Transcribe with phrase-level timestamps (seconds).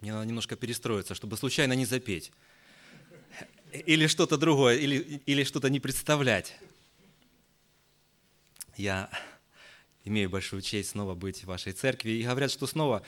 [0.00, 2.32] Мне надо немножко перестроиться, чтобы случайно не запеть.
[3.72, 6.56] Или что-то другое, или, или что-то не представлять.
[8.76, 9.10] Я
[10.04, 12.10] имею большую честь снова быть в вашей церкви.
[12.12, 13.02] И говорят, что снова,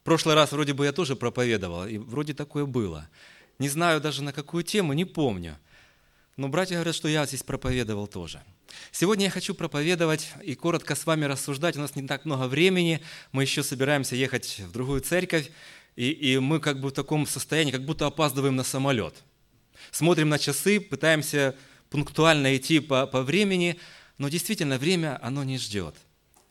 [0.00, 3.08] в прошлый раз вроде бы я тоже проповедовал, и вроде такое было.
[3.58, 5.58] Не знаю даже на какую тему, не помню.
[6.36, 8.40] Но братья говорят, что я здесь проповедовал тоже.
[8.92, 11.76] Сегодня я хочу проповедовать и коротко с вами рассуждать.
[11.76, 13.02] У нас не так много времени,
[13.32, 15.50] мы еще собираемся ехать в другую церковь,
[15.98, 19.16] и, и мы как бы в таком состоянии, как будто опаздываем на самолет.
[19.90, 21.56] Смотрим на часы, пытаемся
[21.90, 23.80] пунктуально идти по, по времени,
[24.16, 25.96] но действительно время, оно не ждет.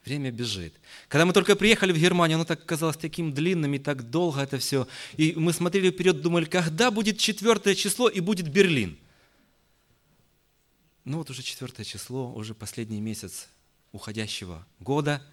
[0.04, 0.74] Время бежит.
[1.08, 4.58] Когда мы только приехали в Германию, оно так казалось таким длинным и так долго это
[4.58, 4.86] все.
[5.16, 8.98] И мы смотрели вперед, думали, когда будет четвертое число и будет Берлин.
[11.06, 13.48] Ну вот уже четвертое число, уже последний месяц
[13.94, 15.24] уходящего года,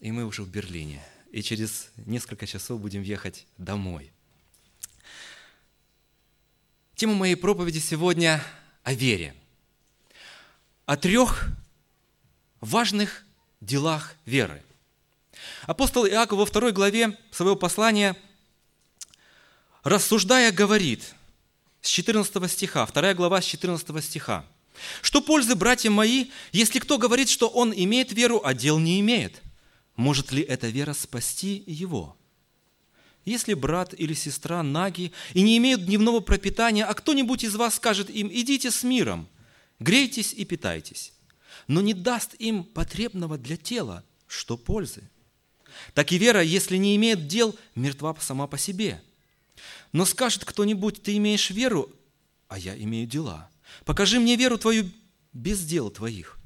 [0.00, 1.02] и мы уже в Берлине–
[1.34, 4.12] и через несколько часов будем ехать домой.
[6.94, 8.40] Тема моей проповеди сегодня
[8.84, 9.34] о вере.
[10.86, 11.48] О трех
[12.60, 13.24] важных
[13.60, 14.62] делах веры.
[15.62, 18.14] Апостол Иаков во второй главе своего послания,
[19.82, 21.14] рассуждая, говорит
[21.80, 24.46] с 14 стиха, вторая глава с 14 стиха,
[25.02, 29.42] «Что пользы, братья мои, если кто говорит, что он имеет веру, а дел не имеет?
[29.96, 32.16] Может ли эта вера спасти его?
[33.24, 38.10] Если брат или сестра наги и не имеют дневного пропитания, а кто-нибудь из вас скажет
[38.10, 39.28] им, идите с миром,
[39.78, 41.12] грейтесь и питайтесь,
[41.68, 45.08] но не даст им потребного для тела, что пользы?
[45.94, 49.02] Так и вера, если не имеет дел, мертва сама по себе.
[49.92, 51.90] Но скажет кто-нибудь, ты имеешь веру,
[52.48, 53.48] а я имею дела.
[53.84, 54.90] Покажи мне веру твою
[55.32, 56.38] без дел твоих,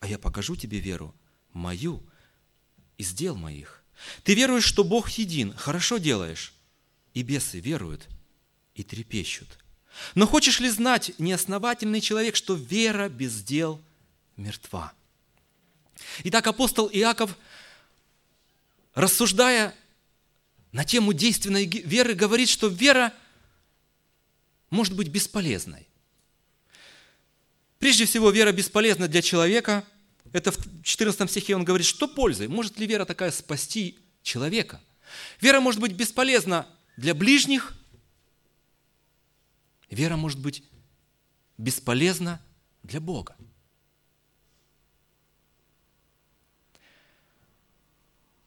[0.00, 1.14] а я покажу тебе веру
[1.52, 2.02] мою–
[2.98, 3.82] из дел моих.
[4.22, 6.52] Ты веруешь, что Бог един, хорошо делаешь.
[7.14, 8.08] И бесы веруют
[8.74, 9.48] и трепещут.
[10.14, 13.80] Но хочешь ли знать, неосновательный человек, что вера без дел
[14.36, 14.92] мертва?
[16.24, 17.36] Итак, апостол Иаков,
[18.94, 19.74] рассуждая
[20.72, 23.14] на тему действенной веры, говорит, что вера
[24.70, 25.86] может быть бесполезной.
[27.78, 29.84] Прежде всего, вера бесполезна для человека,
[30.34, 32.48] это в 14 стихе он говорит, что пользы?
[32.48, 34.80] Может ли вера такая спасти человека?
[35.40, 37.72] Вера может быть бесполезна для ближних.
[39.88, 40.64] Вера может быть
[41.56, 42.42] бесполезна
[42.82, 43.36] для Бога.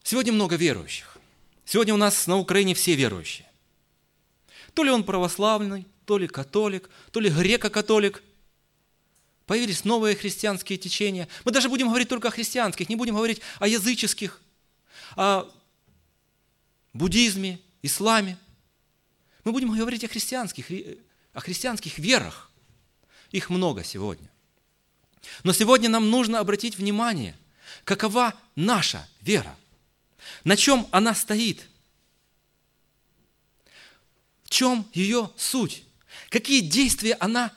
[0.04, 1.18] Сегодня много верующих.
[1.64, 3.50] Сегодня у нас на Украине все верующие.
[4.74, 8.22] То ли он православный, то ли католик, то ли греко-католик,
[9.48, 11.30] Появились новые христианские течения.
[11.46, 14.42] Мы даже будем говорить только о христианских, не будем говорить о языческих,
[15.16, 15.50] о
[16.92, 18.38] буддизме, исламе.
[19.46, 20.70] Мы будем говорить о христианских,
[21.32, 22.52] о христианских верах.
[23.32, 24.30] Их много сегодня.
[25.44, 27.34] Но сегодня нам нужно обратить внимание,
[27.86, 29.58] какова наша вера,
[30.44, 31.66] на чем она стоит,
[34.44, 35.84] в чем ее суть,
[36.30, 37.54] какие действия она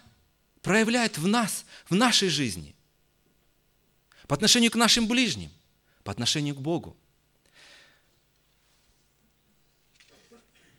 [0.62, 2.74] проявляет в нас, в нашей жизни,
[4.26, 5.50] по отношению к нашим ближним,
[6.04, 6.96] по отношению к Богу.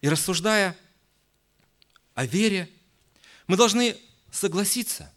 [0.01, 0.77] И рассуждая
[2.15, 2.69] о вере,
[3.47, 3.97] мы должны
[4.31, 5.13] согласиться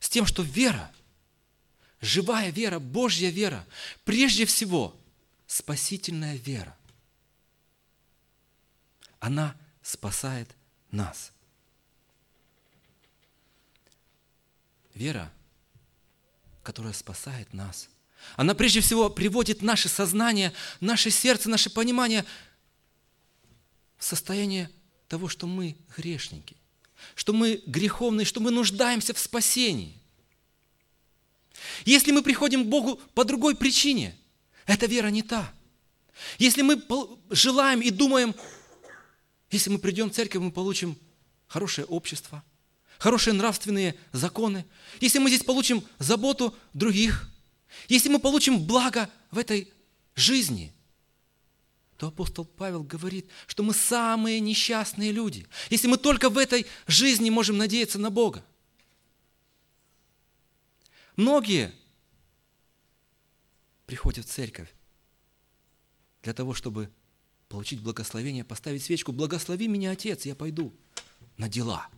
[0.00, 0.92] с тем, что вера,
[2.00, 3.66] живая вера, Божья вера,
[4.04, 4.98] прежде всего
[5.46, 6.76] спасительная вера,
[9.20, 10.54] она спасает
[10.90, 11.32] нас–
[14.98, 15.32] вера,
[16.62, 17.88] которая спасает нас.
[18.36, 22.24] Она прежде всего приводит наше сознание, наше сердце, наше понимание
[23.96, 24.70] в состояние
[25.06, 26.56] того, что мы грешники,
[27.14, 29.94] что мы греховные, что мы нуждаемся в спасении.
[31.84, 34.16] Если мы приходим к Богу по другой причине,
[34.66, 35.52] эта вера не та.
[36.38, 36.82] Если мы
[37.30, 38.34] желаем и думаем,
[39.50, 40.98] если мы придем в церковь, мы получим
[41.46, 42.42] хорошее общество–
[42.98, 44.66] хорошие нравственные законы,
[45.00, 47.30] если мы здесь получим заботу других,
[47.88, 49.72] если мы получим благо в этой
[50.14, 50.74] жизни,
[51.96, 57.30] то апостол Павел говорит, что мы самые несчастные люди, если мы только в этой жизни
[57.30, 58.44] можем надеяться на Бога.
[61.16, 61.74] Многие
[63.86, 64.72] приходят в церковь
[66.22, 66.90] для того, чтобы
[67.48, 69.10] получить благословение, поставить свечку.
[69.10, 70.72] Благослови меня, Отец, я пойду
[71.36, 71.88] на дела–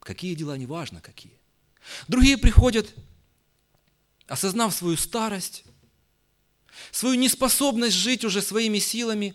[0.00, 1.38] Какие дела, неважно какие.
[2.08, 2.94] Другие приходят,
[4.26, 5.64] осознав свою старость,
[6.90, 9.34] свою неспособность жить уже своими силами,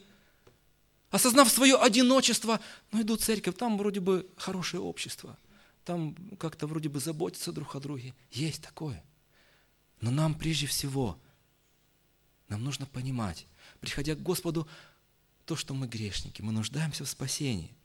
[1.11, 2.59] осознав свое одиночество,
[2.91, 5.37] но иду в церковь, там вроде бы хорошее общество,
[5.83, 8.13] там как-то вроде бы заботятся друг о друге.
[8.31, 9.03] Есть такое.
[10.01, 11.19] Но нам прежде всего,
[12.47, 13.47] нам нужно понимать,
[13.79, 14.67] приходя к Господу,
[15.45, 17.75] то, что мы грешники, мы нуждаемся в спасении.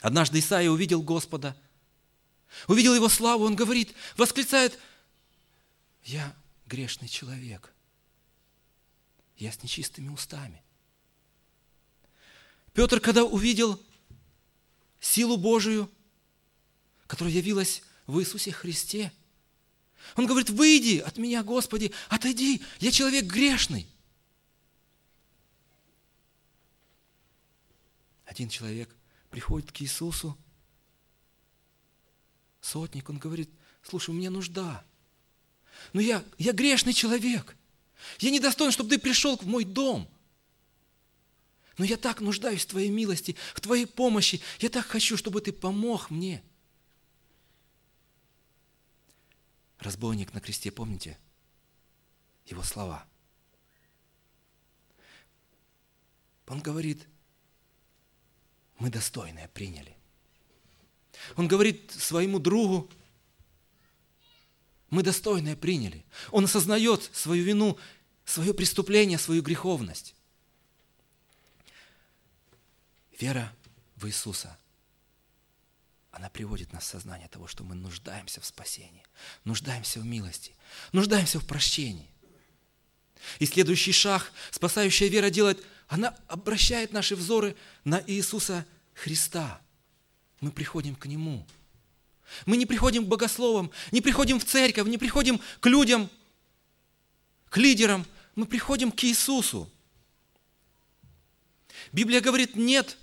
[0.00, 1.56] Однажды Исаия увидел Господа,
[2.68, 4.78] увидел Его славу, он говорит, восклицает,
[6.04, 6.34] я
[6.66, 7.72] грешный человек,
[9.36, 10.62] я с нечистыми устами.
[12.72, 13.82] Петр, когда увидел
[15.00, 15.90] силу Божию,
[17.08, 19.12] которая явилась в Иисусе Христе,
[20.14, 23.88] он говорит, выйди от меня, Господи, отойди, я человек грешный.
[28.24, 28.94] Один человек
[29.30, 30.36] приходит к Иисусу,
[32.60, 33.50] сотник, он говорит,
[33.82, 34.84] слушай, у меня нужда.
[35.92, 37.56] Но я, я грешный человек.
[38.18, 40.08] Я недостоин, чтобы ты пришел в мой дом.
[41.76, 44.40] Но я так нуждаюсь в Твоей милости, в Твоей помощи.
[44.58, 46.42] Я так хочу, чтобы Ты помог мне.
[49.78, 51.16] Разбойник на кресте, помните?
[52.46, 53.06] Его слова.
[56.48, 57.06] Он говорит,
[58.78, 59.96] мы достойное приняли.
[61.36, 62.90] Он говорит своему другу,
[64.90, 66.04] мы достойное приняли.
[66.30, 67.78] Он осознает свою вину,
[68.24, 70.14] свое преступление, свою греховность.
[73.18, 73.52] Вера
[73.96, 74.56] в Иисуса,
[76.12, 79.04] она приводит нас в сознание того, что мы нуждаемся в спасении,
[79.44, 80.54] нуждаемся в милости,
[80.92, 82.10] нуждаемся в прощении.
[83.38, 89.60] И следующий шаг, спасающая вера делает– она обращает наши взоры на Иисуса Христа.
[90.40, 91.46] Мы приходим к Нему.
[92.44, 96.10] Мы не приходим к богословам, не приходим в церковь, не приходим к людям,
[97.48, 98.06] к лидерам.
[98.36, 99.68] Мы приходим к Иисусу.
[101.90, 102.98] Библия говорит, нет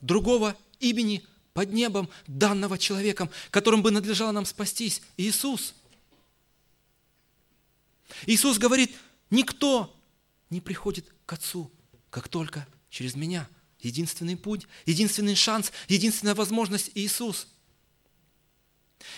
[0.00, 5.02] другого имени под небом, данного человеком, которым бы надлежало нам спастись.
[5.16, 5.74] Иисус.
[8.26, 8.94] Иисус говорит,
[9.30, 9.94] никто
[10.50, 11.70] не приходит к Отцу,
[12.10, 13.48] как только через меня.
[13.80, 17.46] Единственный путь, единственный шанс, единственная возможность Иисус.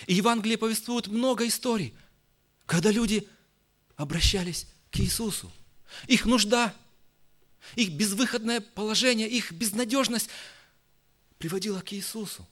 [0.05, 1.95] И Евангелие повествует много историй,
[2.65, 3.27] когда люди
[3.95, 5.51] обращались к Иисусу.
[6.07, 6.75] Их нужда,
[7.75, 10.29] их безвыходное положение, их безнадежность
[11.37, 12.47] приводила к Иисусу.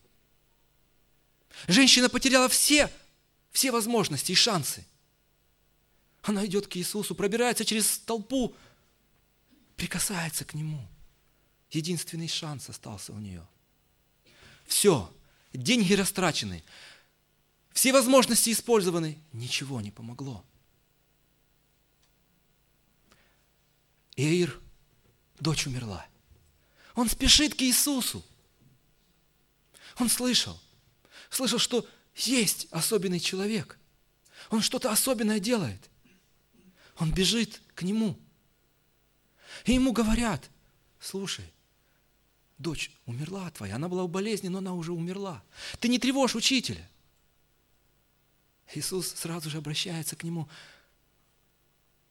[1.68, 2.92] Женщина потеряла все,
[3.52, 4.86] все возможности и шансы.
[6.28, 8.54] Она идет к Иисусу, пробирается через толпу,
[9.78, 10.86] прикасается к Нему.
[11.72, 13.48] Единственный шанс остался у нее.
[14.66, 15.10] Все,
[15.54, 16.66] деньги растрачены,
[17.72, 20.44] все возможности использованы, ничего не помогло.
[24.18, 24.60] Эир,
[25.40, 26.06] дочь умерла.
[26.94, 28.22] Он спешит к Иисусу.
[29.98, 30.60] Он слышал,
[31.30, 33.80] слышал, что есть особенный человек.
[34.50, 35.90] Он что-то особенное делает.
[37.00, 38.20] Он бежит к нему–
[39.66, 40.50] и ему говорят,
[41.00, 41.52] слушай,
[42.58, 45.44] дочь умерла твоя, она была в болезни, но она уже умерла.
[45.80, 46.88] Ты не тревожь учителя.
[48.74, 50.50] Иисус сразу же обращается к нему,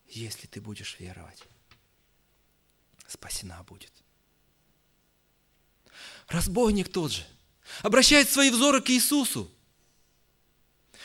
[0.09, 1.43] если ты будешь веровать,
[3.07, 3.93] спасена будет.
[6.29, 7.27] Разбойник тот же
[7.83, 9.51] обращает свои взоры к Иисусу.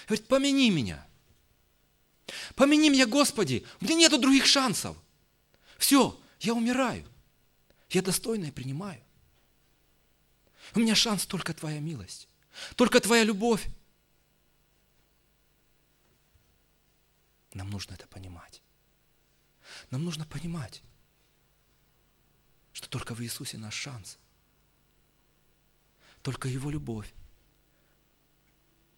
[0.07, 1.05] Говорит, помяни меня.
[2.55, 4.97] Помяни меня, Господи, у меня нету других шансов.
[5.77, 7.05] Все, я умираю.
[7.89, 9.01] Я достойное принимаю.
[10.73, 12.27] У меня шанс только Твоя милость,
[12.75, 13.67] только Твоя любовь.
[17.53, 18.61] Нам нужно это понимать.
[19.89, 20.81] Нам нужно понимать,
[22.71, 24.17] что только в Иисусе наш шанс.
[26.21, 27.11] Только Его любовь,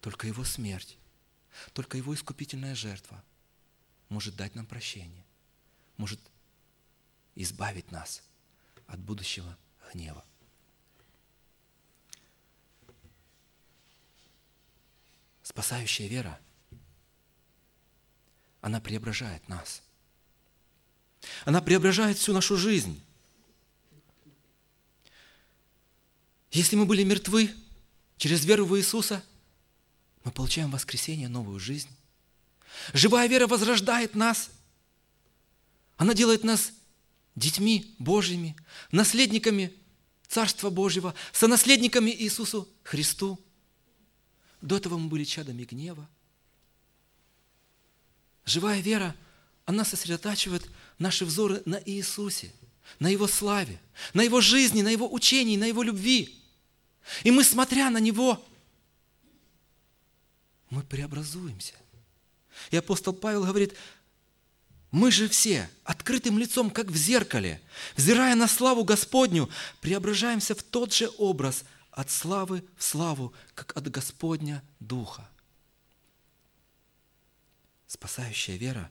[0.00, 0.98] только Его смерть,
[1.72, 3.22] только Его искупительная жертва
[4.08, 5.24] может дать нам прощение,
[5.96, 6.20] может
[7.34, 8.22] избавить нас
[8.86, 9.56] от будущего
[9.92, 10.24] гнева.
[15.42, 16.40] Спасающая вера,
[18.60, 19.82] она преображает нас.
[21.44, 23.02] Она преображает всю нашу жизнь.
[26.50, 27.54] Если мы были мертвы
[28.16, 29.24] через веру в Иисуса,
[30.24, 31.88] мы получаем воскресение, новую жизнь.
[32.92, 34.50] Живая вера возрождает нас.
[35.96, 36.72] Она делает нас
[37.36, 38.56] детьми Божьими,
[38.90, 39.72] наследниками
[40.26, 43.38] Царства Божьего, сонаследниками Иисусу Христу.
[44.60, 46.08] До этого мы были чадами гнева.
[48.46, 49.14] Живая вера,
[49.66, 52.52] она сосредотачивает наши взоры на Иисусе,
[52.98, 53.80] на Его славе,
[54.14, 56.42] на Его жизни, на Его учении, на Его любви.
[57.22, 58.44] И мы, смотря на Него,
[60.70, 61.74] мы преобразуемся.
[62.70, 63.74] И апостол Павел говорит,
[64.90, 67.60] мы же все открытым лицом, как в зеркале,
[67.96, 73.88] взирая на славу Господню, преображаемся в тот же образ от славы в славу, как от
[73.90, 75.28] Господня Духа.
[77.86, 78.90] Спасающая вера,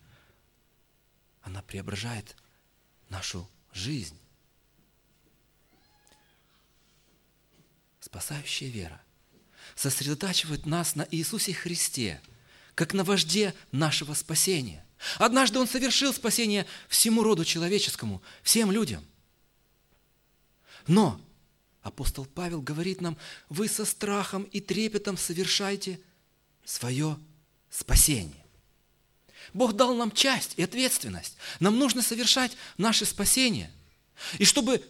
[1.41, 2.35] она преображает
[3.09, 4.19] нашу жизнь.
[7.99, 9.01] Спасающая вера
[9.75, 12.22] сосредотачивает нас на Иисусе Христе,
[12.75, 14.86] как на вожде нашего спасения.
[15.17, 19.05] Однажды Он совершил спасение всему роду человеческому, всем людям.
[20.88, 21.20] Но
[21.82, 23.17] апостол Павел говорит нам,
[23.50, 26.00] вы со страхом и трепетом совершайте
[26.63, 27.17] свое
[27.70, 28.43] спасение.
[29.53, 31.36] Бог дал нам часть и ответственность.
[31.60, 33.72] Нам нужно совершать наше спасение.
[34.38, 34.84] И чтобы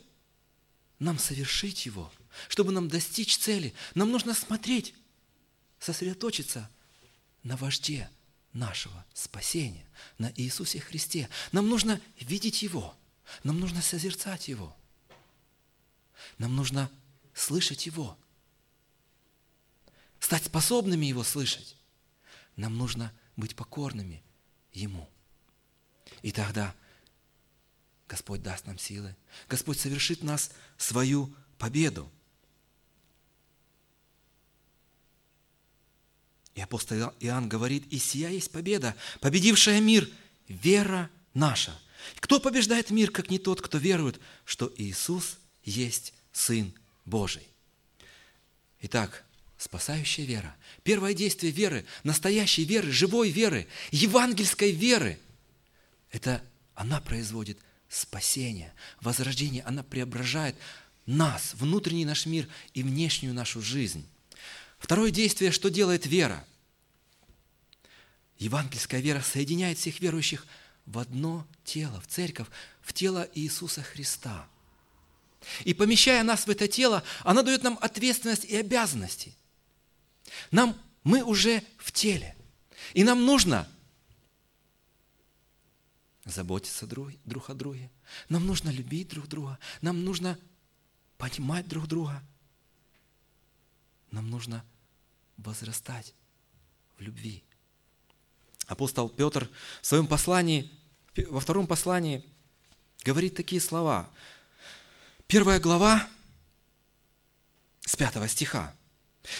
[0.99, 2.11] нам совершить его,
[2.47, 4.93] чтобы нам достичь цели, нам нужно смотреть,
[5.79, 6.69] сосредоточиться
[7.43, 8.09] на вожде
[8.53, 9.85] нашего спасения,
[10.17, 11.29] на Иисусе Христе.
[11.51, 12.95] Нам нужно видеть Его,
[13.43, 14.75] нам нужно созерцать Его,
[16.37, 16.89] нам нужно
[17.33, 18.17] слышать Его,
[20.19, 21.75] стать способными Его слышать.
[22.55, 24.23] Нам нужно быть покорными
[24.71, 25.09] Ему.
[26.21, 26.73] И тогда
[28.07, 29.15] Господь даст нам силы.
[29.49, 32.11] Господь совершит нас свою победу.
[36.55, 40.09] И апостол Иоанн говорит, и сия есть победа, победившая мир,
[40.47, 41.77] вера наша.
[42.19, 46.73] Кто побеждает мир, как не тот, кто верует, что Иисус есть Сын
[47.05, 47.47] Божий?
[48.81, 49.23] Итак,
[49.57, 50.55] спасающая вера.
[50.83, 55.17] Первое действие веры, настоящей веры, живой веры, евангельской веры,
[56.11, 56.43] это
[56.75, 57.57] она производит
[57.87, 60.55] спасение, возрождение, она преображает
[61.05, 64.05] нас, внутренний наш мир и внешнюю нашу жизнь.
[64.83, 66.45] Второе действие, что делает вера?
[68.37, 70.45] Евангельская вера соединяет всех верующих
[70.85, 72.47] в одно тело, в церковь,
[72.81, 74.47] в тело Иисуса Христа.
[75.63, 79.35] И помещая нас в это тело, она дает нам ответственность и обязанности–
[80.51, 82.35] нам, мы уже в теле.
[82.93, 83.67] И нам нужно
[86.25, 87.91] заботиться друг, друг о друге.
[88.29, 89.59] Нам нужно любить друг друга.
[89.81, 90.39] Нам нужно
[91.17, 92.21] понимать друг друга.
[94.11, 94.63] Нам нужно
[95.37, 96.13] возрастать
[96.97, 97.43] в любви.
[98.67, 99.49] Апостол Петр
[99.81, 100.71] в своем послании,
[101.29, 102.25] во втором послании
[103.03, 104.09] говорит такие слова.
[105.27, 106.07] Первая глава
[107.81, 108.73] с пятого стиха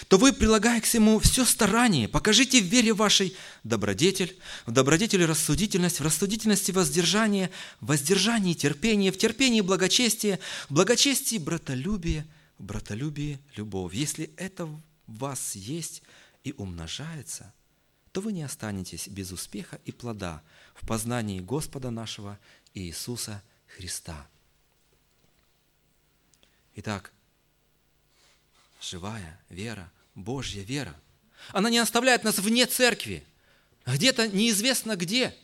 [0.08, 6.00] то вы, прилагая к всему все старание, покажите в вере вашей добродетель, в добродетели рассудительность,
[6.00, 7.50] в рассудительности воздержание,
[7.82, 12.26] в воздержании терпение, в терпении благочестие, в благочестии братолюбие,
[12.58, 13.94] в братолюбии любовь.
[13.94, 14.70] Если это
[15.08, 16.04] вас есть
[16.44, 17.54] и умножается,
[18.12, 20.44] то вы не останетесь без успеха и плода
[20.76, 22.40] в познании Господа нашего
[22.74, 24.28] Иисуса Христа.
[26.76, 27.12] Итак,
[28.82, 30.96] живая вера, Божья вера.
[31.50, 33.26] Она не оставляет нас вне церкви,
[33.86, 35.36] где-то неизвестно где.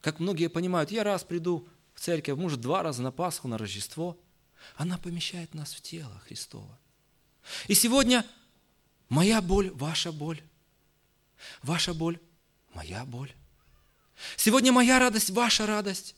[0.00, 4.18] Как многие понимают, я раз приду в церковь, может, два раза на Пасху, на Рождество.
[4.76, 6.78] Она помещает нас в тело Христова.
[7.66, 8.24] И сегодня
[9.08, 10.42] моя боль, ваша боль.
[11.62, 12.18] Ваша боль,
[12.74, 13.32] моя боль.
[14.36, 16.14] Сегодня моя радость, ваша радость.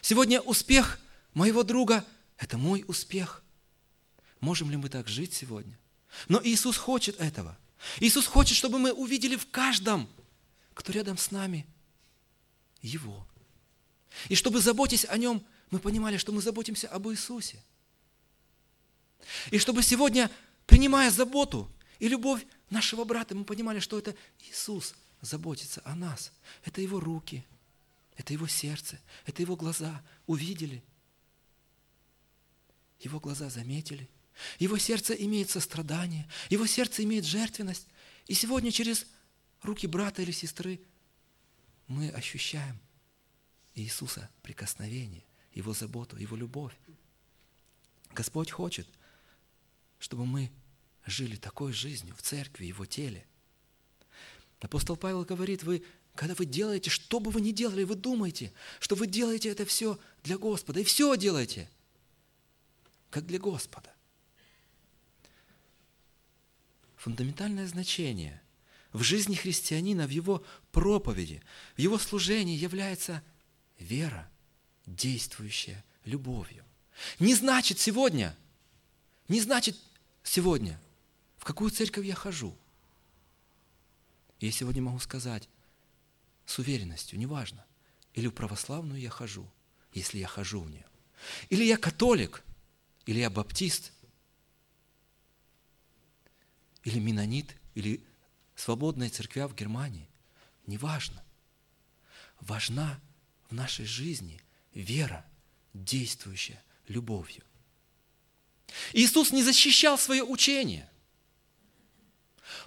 [0.00, 1.00] Сегодня успех
[1.34, 2.04] моего друга–
[2.38, 3.42] это мой успех.
[4.40, 5.78] Можем ли мы так жить сегодня?
[6.28, 7.56] Но Иисус хочет этого.
[8.00, 10.08] Иисус хочет, чтобы мы увидели в каждом,
[10.74, 11.66] кто рядом с нами,
[12.82, 13.26] Его.
[14.28, 17.62] И чтобы, заботясь о Нем, мы понимали, что мы заботимся об Иисусе.
[19.50, 20.30] И чтобы сегодня,
[20.66, 26.32] принимая заботу и любовь нашего брата, мы понимали, что это Иисус заботится о нас.
[26.64, 27.44] Это Его руки,
[28.16, 30.82] это Его сердце, это Его глаза увидели.
[33.00, 34.08] Его глаза заметили.
[34.58, 37.86] Его сердце имеет сострадание, его сердце имеет жертвенность.
[38.26, 39.06] И сегодня через
[39.62, 40.80] руки брата или сестры
[41.86, 42.78] мы ощущаем
[43.74, 46.74] Иисуса прикосновение, Его заботу, Его любовь.
[48.12, 48.88] Господь хочет,
[50.06, 50.52] чтобы мы
[51.04, 53.26] жили такой жизнью в церкви, Его теле.
[54.60, 55.82] Апостол Павел говорит, вы,
[56.14, 59.98] когда вы делаете, что бы вы ни делали, вы думаете, что вы делаете это все
[60.22, 61.68] для Господа, и все делаете,
[63.10, 63.92] как для Господа.
[66.94, 68.40] фундаментальное значение
[68.92, 71.42] в жизни христианина, в его проповеди,
[71.76, 73.24] в его служении является
[73.80, 74.30] вера,
[74.86, 76.64] действующая любовью.
[77.18, 78.36] Не значит сегодня,
[79.28, 79.76] не значит
[80.26, 80.80] сегодня,
[81.38, 82.56] в какую церковь я хожу.
[84.40, 85.48] Я сегодня могу сказать
[86.44, 87.64] с уверенностью, неважно,
[88.12, 89.50] или в православную я хожу,
[89.92, 90.86] если я хожу в нее.
[91.48, 92.44] Или я католик,
[93.06, 93.92] или я баптист,
[96.84, 98.04] или менонит, или
[98.54, 100.08] свободная церквя в Германии.
[100.66, 101.22] Неважно.
[102.40, 103.00] Важна
[103.48, 104.40] в нашей жизни
[104.74, 105.24] вера,
[105.72, 107.42] действующая любовью.
[108.92, 110.90] Иисус не защищал свое учение.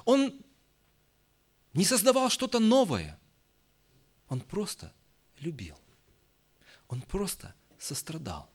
[0.05, 0.33] Он
[1.73, 3.19] не создавал что-то новое.
[4.27, 4.93] Он просто
[5.39, 5.77] любил.
[6.87, 8.49] Он просто сострадал.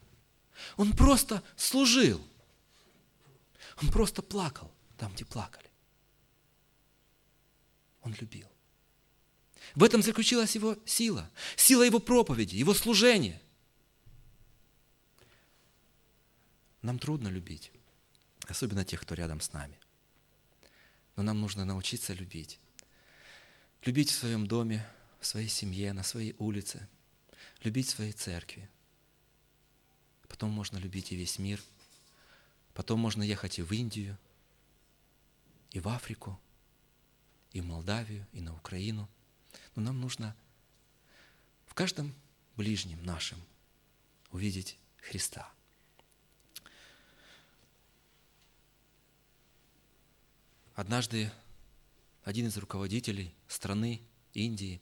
[0.77, 2.21] Он просто служил.
[3.83, 5.71] Он просто плакал там, где плакали.
[8.03, 8.49] Он любил.
[9.75, 13.41] В этом заключилась его сила, сила его проповеди, его служения.
[16.85, 17.73] Нам трудно любить,
[18.47, 19.81] особенно тех, кто рядом с нами.
[21.17, 22.61] Но нам нужно научиться любить.
[23.87, 24.87] Любить в своем доме,
[25.19, 26.87] в своей семье, на своей улице,
[27.63, 28.69] любить в своей церкви.
[30.29, 31.59] Потом можно любить и весь мир.
[32.75, 34.19] Потом можно ехать и в Индию,
[35.71, 36.39] и в Африку,
[37.53, 39.09] и в Молдавию, и на Украину.
[39.75, 40.37] Но нам нужно
[41.65, 42.15] в каждом
[42.57, 43.43] ближнем нашем
[44.33, 45.51] увидеть Христа.
[50.75, 51.31] Однажды
[52.25, 54.01] один из руководителей страны
[54.33, 54.81] Индии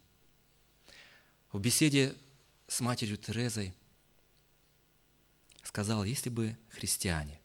[1.52, 2.16] в беседе
[2.66, 3.74] с матерью Терезой
[5.62, 7.38] сказал, если бы христиане,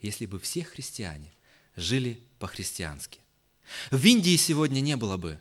[0.00, 1.30] если бы все христиане
[1.76, 3.20] жили по-христиански,
[3.90, 5.38] в Индии сегодня не было бы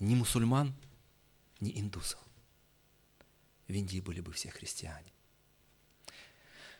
[0.00, 0.74] ни мусульман,
[1.60, 2.20] ни индусов.
[3.68, 5.12] В Индии были бы все христиане.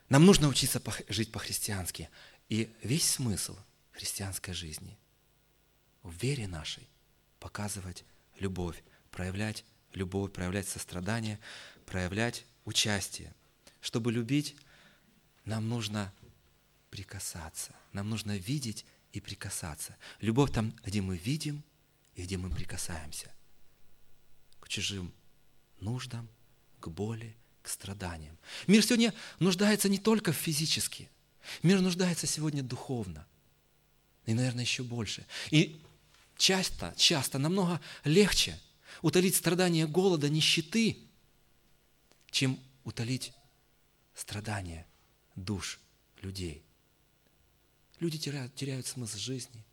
[0.09, 2.09] Нам нужно учиться жить по-христиански.
[2.49, 3.57] И весь смысл
[3.97, 4.99] христианской жизни
[6.03, 6.89] в вере нашей
[7.41, 8.05] показывать
[8.39, 11.41] любовь, проявлять любовь, проявлять сострадание,
[11.87, 13.35] проявлять участие.
[13.81, 14.57] Чтобы любить,
[15.45, 16.13] нам нужно
[16.91, 19.97] прикасаться, нам нужно видеть и прикасаться.
[20.21, 21.65] Любовь там, где мы видим
[22.15, 23.33] и где мы прикасаемся.
[24.61, 25.13] К чужим
[25.81, 26.29] нуждам,
[26.81, 28.37] к боли, к страданиям.
[28.67, 31.09] Мир сегодня нуждается не только физически.
[31.63, 33.27] Мир нуждается сегодня духовно.
[34.27, 35.25] И, наверное, еще больше.
[35.51, 35.81] И
[36.37, 38.59] часто, часто намного легче
[39.03, 40.99] утолить страдания голода, нищеты,
[42.31, 43.33] чем утолить
[44.15, 44.87] страдания
[45.37, 45.81] душ
[46.23, 46.63] людей.
[48.01, 49.65] Люди теряют, теряют смысл жизни.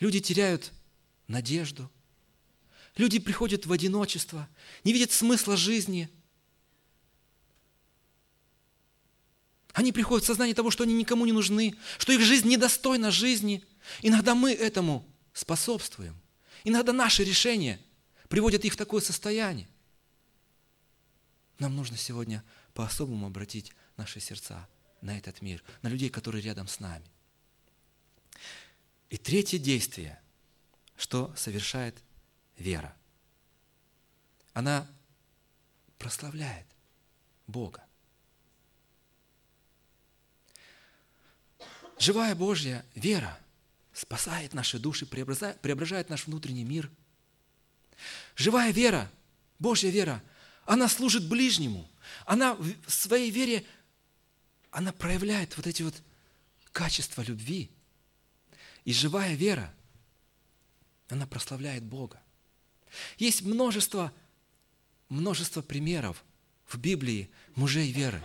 [0.00, 0.72] Люди теряют
[1.26, 1.90] надежду.
[2.96, 4.48] Люди приходят в одиночество,
[4.84, 6.10] не видят смысла жизни.
[9.72, 13.64] Они приходят в сознание того, что они никому не нужны, что их жизнь недостойна жизни.
[14.00, 16.20] Иногда мы этому способствуем.
[16.64, 17.80] Иногда наши решения
[18.28, 19.68] приводят их в такое состояние.
[21.58, 24.68] Нам нужно сегодня по-особому обратить наши сердца
[25.00, 27.04] на этот мир, на людей, которые рядом с нами.
[29.10, 30.20] И третье действие,
[30.96, 32.02] что совершает
[32.56, 32.96] вера.
[34.54, 34.90] Она
[35.98, 36.66] прославляет
[37.46, 37.84] Бога.
[41.98, 43.38] Живая Божья вера
[43.92, 46.90] спасает наши души, преображает, наш внутренний мир.
[48.36, 49.10] Живая вера,
[49.58, 50.22] Божья вера,
[50.64, 51.88] она служит ближнему.
[52.26, 53.64] Она в своей вере,
[54.70, 56.02] она проявляет вот эти вот
[56.72, 57.70] качества любви–
[58.84, 59.72] и живая вера,
[61.08, 62.20] она прославляет Бога.
[63.18, 64.12] Есть множество,
[65.08, 66.24] множество примеров
[66.66, 68.22] в Библии мужей веры,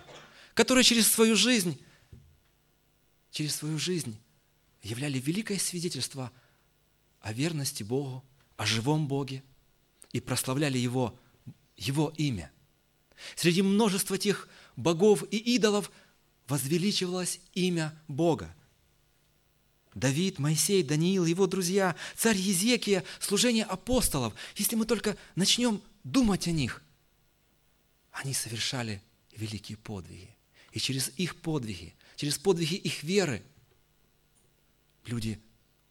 [0.53, 1.79] которые через свою жизнь,
[3.31, 4.19] через свою жизнь
[4.87, 6.31] являли великое свидетельство
[7.19, 8.23] о верности Богу,
[8.55, 9.43] о живом Боге
[10.13, 11.19] и прославляли Его,
[11.75, 12.51] Его имя.
[13.35, 15.91] Среди множества тех богов и идолов
[16.47, 18.55] возвеличивалось имя Бога.
[19.93, 24.33] Давид, Моисей, Даниил, его друзья, царь Езекия, служение апостолов.
[24.55, 26.83] Если мы только начнем думать о них,
[28.11, 29.01] они совершали
[29.35, 30.29] великие подвиги.
[30.71, 33.43] И через их подвиги, через подвиги их веры,
[35.07, 35.41] люди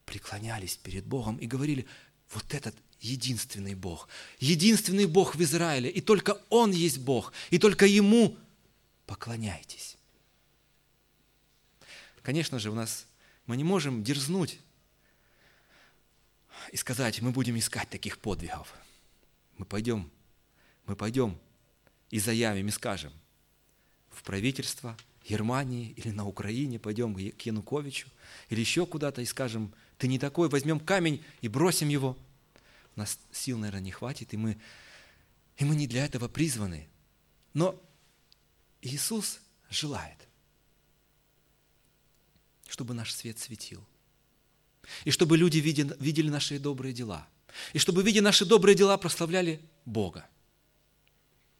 [0.04, 1.86] преклонялись перед Богом и говорили,
[2.30, 7.86] вот этот единственный Бог, единственный Бог в Израиле, и только Он есть Бог, и только
[7.86, 8.36] Ему
[9.06, 9.96] поклоняйтесь.
[12.22, 13.06] Конечно же, у нас
[13.46, 14.58] мы не можем дерзнуть
[16.72, 18.74] и сказать, мы будем искать таких подвигов.
[19.58, 20.10] Мы пойдем,
[20.86, 21.38] мы пойдем
[22.10, 23.12] и заявим, и скажем
[24.10, 24.96] в правительство
[25.28, 28.08] Германии или на Украине, пойдем к Януковичу
[28.48, 32.16] или еще куда-то и скажем, ты не такой, возьмем камень и бросим его.
[32.94, 34.58] У нас сил, наверное, не хватит, и мы,
[35.56, 36.88] и мы не для этого призваны.
[37.54, 37.80] Но
[38.82, 40.18] Иисус желает,
[42.68, 43.84] чтобы наш свет светил.
[45.04, 47.28] И чтобы люди видели, видели наши добрые дела.
[47.72, 50.26] И чтобы, видя наши добрые дела, прославляли Бога.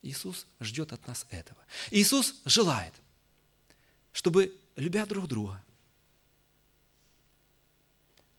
[0.03, 1.59] Иисус ждет от нас этого.
[1.91, 2.95] Иисус желает,
[4.17, 5.63] чтобы, любя друг друга,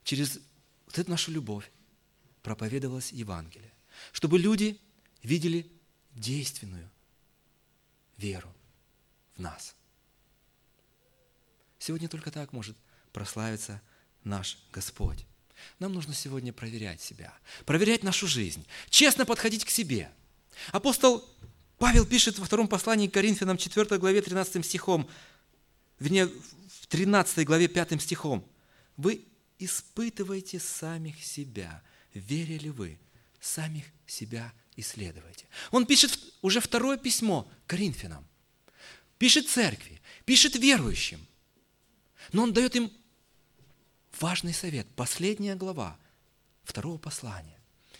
[0.03, 0.39] через
[0.87, 1.71] вот эту нашу любовь
[2.41, 3.71] проповедовалось Евангелие.
[4.11, 4.81] Чтобы люди
[5.21, 5.71] видели
[6.15, 6.89] действенную
[8.17, 8.51] веру
[9.35, 9.75] в нас.
[11.77, 12.75] Сегодня только так может
[13.11, 13.79] прославиться
[14.23, 15.27] наш Господь.
[15.77, 17.31] Нам нужно сегодня проверять себя,
[17.67, 20.11] проверять нашу жизнь, честно подходить к себе.
[20.71, 21.23] Апостол
[21.77, 25.07] Павел пишет во втором послании к Коринфянам 4 главе 13 стихом,
[25.99, 28.47] вернее, в 13 главе 5 стихом.
[28.95, 29.25] Вы
[29.59, 31.83] испытываете самих себя,
[32.13, 32.99] верили ли вы,
[33.39, 35.47] самих себя исследуйте.
[35.71, 38.25] Он пишет уже второе письмо Коринфянам,
[39.17, 41.25] пишет церкви, пишет верующим,
[42.31, 42.91] но он дает им
[44.19, 45.97] важный совет, последняя глава
[46.63, 47.59] второго послания.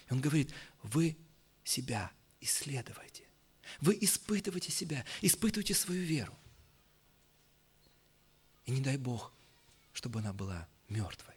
[0.10, 1.18] И он говорит, вы
[1.64, 3.24] себя исследуйте.
[3.82, 6.38] Вы испытываете себя, испытывайте свою веру.
[8.68, 9.32] И не дай Бог,
[9.94, 11.34] чтобы она была мертвой.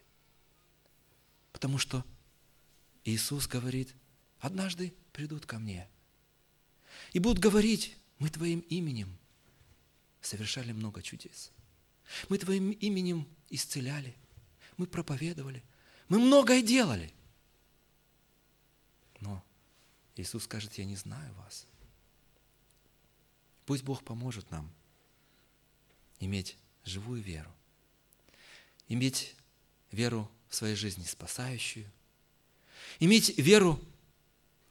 [1.53, 2.05] Потому что
[3.05, 3.95] Иисус говорит,
[4.39, 5.89] однажды придут ко мне
[7.13, 9.17] и будут говорить, мы Твоим именем
[10.21, 11.51] совершали много чудес.
[12.29, 14.15] Мы Твоим именем исцеляли,
[14.77, 15.63] мы проповедовали,
[16.09, 17.13] мы многое делали.
[19.21, 19.41] Но
[20.17, 21.65] Иисус скажет, я не знаю вас.
[23.65, 24.69] Пусть Бог поможет нам
[26.19, 27.51] иметь живую веру,
[28.87, 29.35] иметь
[29.91, 31.89] веру в своей жизни спасающую,
[32.99, 33.79] иметь веру,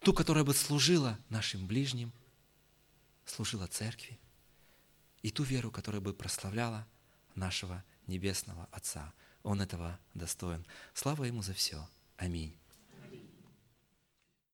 [0.01, 2.13] ту, которая бы служила нашим ближним,
[3.25, 4.19] служила церкви,
[5.23, 6.87] и ту веру, которая бы прославляла
[7.35, 9.13] нашего Небесного Отца.
[9.43, 10.67] Он этого достоин.
[10.95, 11.89] Слава Ему за все.
[12.17, 12.60] Аминь.